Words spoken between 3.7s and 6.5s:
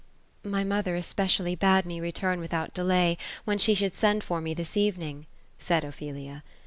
should send for me this evening;" said Ophelia.